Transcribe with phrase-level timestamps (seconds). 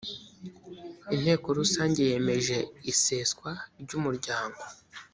[1.15, 2.57] inteko rusange yemeje
[2.91, 3.51] iseswa
[3.81, 4.61] ryumuryango